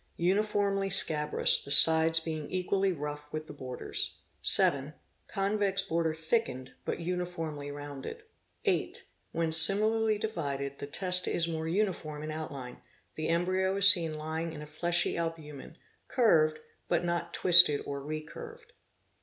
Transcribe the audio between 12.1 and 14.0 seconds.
in outline, the embryo is